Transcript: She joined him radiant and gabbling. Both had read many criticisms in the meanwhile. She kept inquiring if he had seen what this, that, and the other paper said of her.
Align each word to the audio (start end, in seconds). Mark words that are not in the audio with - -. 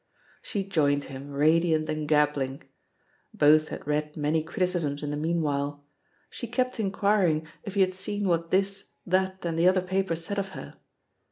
She 0.41 0.63
joined 0.63 1.03
him 1.03 1.29
radiant 1.29 1.87
and 1.87 2.07
gabbling. 2.07 2.63
Both 3.35 3.67
had 3.69 3.85
read 3.85 4.17
many 4.17 4.41
criticisms 4.41 5.03
in 5.03 5.11
the 5.11 5.15
meanwhile. 5.15 5.85
She 6.31 6.47
kept 6.47 6.79
inquiring 6.79 7.45
if 7.61 7.75
he 7.75 7.81
had 7.81 7.93
seen 7.93 8.27
what 8.27 8.49
this, 8.49 8.93
that, 9.05 9.45
and 9.45 9.59
the 9.59 9.67
other 9.67 9.83
paper 9.83 10.15
said 10.15 10.39
of 10.39 10.49
her. 10.57 10.73